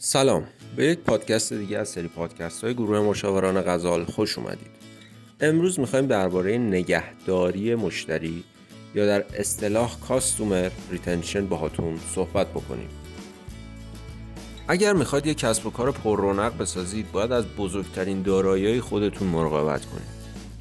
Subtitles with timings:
[0.00, 0.44] سلام.
[0.76, 4.70] به یک پادکست دیگه از سری پادکست های گروه مشاوران غزال خوش اومدید.
[5.40, 8.44] امروز می‌خوایم درباره نگهداری مشتری
[8.94, 12.88] یا در اصطلاح customer retention باهاتون صحبت بکنیم.
[14.68, 19.84] اگر می‌خواید یک کسب و کار پر رونق بسازید باید از بزرگترین دارایی خودتون مراقبت
[19.84, 20.18] کنید.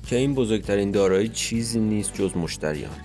[0.07, 2.95] که این بزرگترین دارایی چیزی نیست جز مشتریان.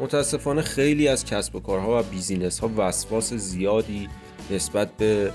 [0.00, 4.08] متاسفانه خیلی از کسب و کارها و business ها وسواس زیادی
[4.50, 5.32] نسبت به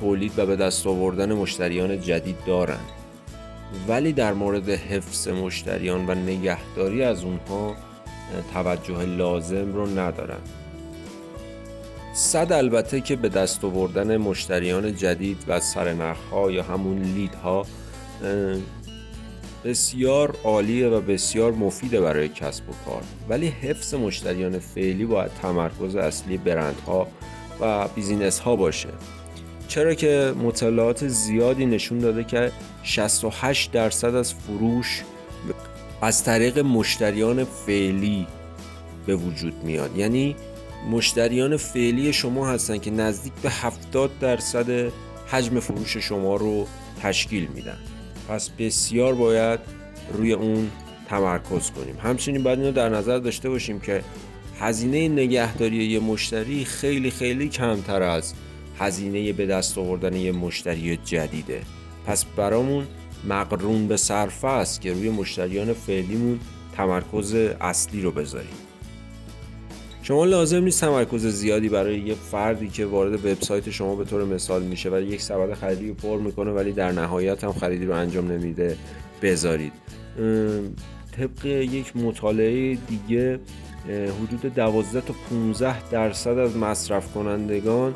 [0.00, 2.88] تولید و به دست آوردن مشتریان جدید دارند
[3.88, 7.76] ولی در مورد حفظ مشتریان و نگهداری از اونها
[8.54, 10.40] توجه لازم رو ندارن.
[12.14, 15.60] صد البته که به دست آوردن مشتریان جدید و
[16.30, 17.66] ها یا همون لیدها
[19.64, 23.02] بسیار عالیه و بسیار مفیده برای کسب و کار.
[23.28, 27.06] ولی حفظ مشتریان فعلی باید تمرکز اصلی برندها
[27.60, 28.88] و بیزینس ها باشه.
[29.68, 35.02] چرا که مطالعات زیادی نشون داده که 68 درصد از فروش
[36.02, 38.26] از طریق مشتریان فعلی
[39.06, 39.96] به وجود میاد.
[39.96, 40.36] یعنی
[40.90, 44.92] مشتریان فعلی شما هستن که نزدیک به 70 درصد
[45.26, 46.66] حجم فروش شما رو
[47.02, 47.78] تشکیل میدن.
[48.28, 49.60] پس بسیار باید
[50.12, 50.70] روی اون
[51.08, 51.96] تمرکز کنیم.
[52.02, 54.02] همچنین باید اینو در نظر داشته باشیم که
[54.60, 58.34] هزینه نگهداری یه مشتری خیلی خیلی کمتر از
[58.78, 61.60] هزینه به دست آوردن یه مشتری جدیده.
[62.06, 62.86] پس برامون
[63.28, 66.40] مقرون به صرفه است که روی مشتریان فعلیمون
[66.76, 68.54] تمرکز اصلی رو بذاریم.
[70.02, 74.62] شما لازم نیست تمرکز زیادی برای یه فردی که وارد وبسایت شما به طور مثال
[74.62, 78.76] میشه و یک سبد خریدی پر می‌کنه ولی در نهایت هم خریدی رو انجام نمیده
[79.22, 79.72] بذارید.
[81.16, 83.40] طبق یک مطالعه دیگه
[83.88, 87.94] حدود 12 تا 15 درصد از مصرف کنندگان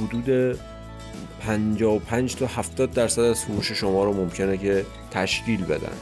[0.00, 0.58] حدود
[1.40, 5.96] 55 تا 70 درصد از فروش شما رو ممکنه که تشکیل بدن.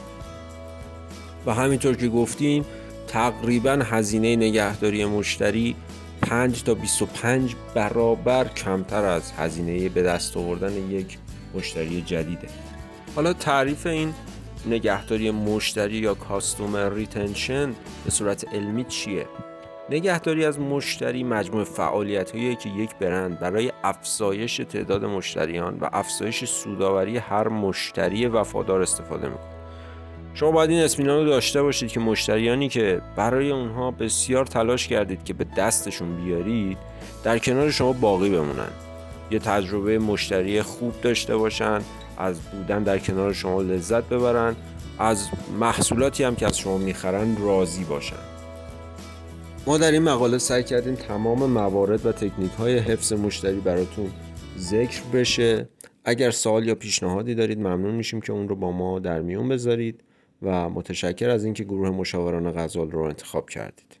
[1.45, 2.65] و همینطور که گفتیم
[3.07, 5.75] تقریبا هزینه نگهداری مشتری
[6.21, 11.17] 5 تا 25 برابر کمتر از هزینه به دست آوردن یک
[11.55, 12.47] مشتری جدیده.
[13.15, 14.13] حالا تعریف این
[14.65, 19.25] نگهداری مشتری یا کاستومر ریتنشن به صورت علمی چیه؟
[19.89, 26.45] نگهداری از مشتری مجموع فعالیت هایی که یک برند برای افزایش تعداد مشتریان و افزایش
[26.45, 29.51] سوداوری هر مشتری وفادار استفاده می‌کنه
[30.33, 35.23] شما باید این اسمینان رو داشته باشید که مشتریانی که برای اونها بسیار تلاش کردید
[35.23, 36.77] که به دستشون بیارید
[37.23, 38.71] در کنار شما باقی بمونن
[39.31, 41.81] یه تجربه مشتری خوب داشته باشن
[42.17, 44.55] از بودن در کنار شما لذت ببرن
[44.99, 45.27] از
[45.59, 48.15] محصولاتی هم که از شما می‌خرن راضی باشن.
[49.67, 54.11] ما در این مقاله سعی کردیم تمام موارد و تکنیک های حفظ مشتری براتون
[54.57, 55.69] ذکر بشه.
[56.05, 60.03] اگر سوال یا پیشنهادی دارید ممنون میشیم که اون رو با ما در میون بذارید
[60.41, 64.00] و متشکر از اینکه گروه مشاوران غزال رو انتخاب کردید.